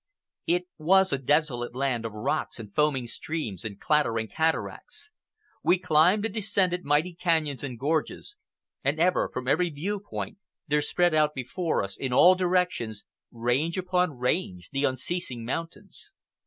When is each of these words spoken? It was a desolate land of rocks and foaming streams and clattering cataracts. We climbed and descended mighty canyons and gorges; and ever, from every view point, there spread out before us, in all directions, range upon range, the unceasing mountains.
It 0.47 0.67
was 0.79 1.13
a 1.13 1.19
desolate 1.19 1.75
land 1.75 2.05
of 2.05 2.13
rocks 2.13 2.59
and 2.59 2.73
foaming 2.73 3.05
streams 3.05 3.63
and 3.63 3.79
clattering 3.79 4.29
cataracts. 4.29 5.11
We 5.61 5.77
climbed 5.77 6.25
and 6.25 6.33
descended 6.33 6.83
mighty 6.83 7.13
canyons 7.13 7.63
and 7.63 7.77
gorges; 7.77 8.35
and 8.83 8.99
ever, 8.99 9.29
from 9.31 9.47
every 9.47 9.69
view 9.69 9.99
point, 9.99 10.39
there 10.67 10.81
spread 10.81 11.13
out 11.13 11.35
before 11.35 11.83
us, 11.83 11.97
in 11.97 12.11
all 12.13 12.33
directions, 12.33 13.03
range 13.31 13.77
upon 13.77 14.17
range, 14.17 14.69
the 14.71 14.85
unceasing 14.85 15.45
mountains. 15.45 16.11